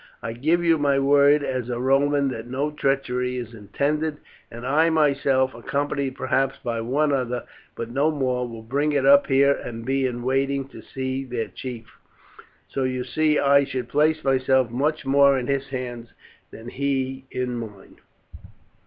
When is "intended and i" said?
3.53-4.89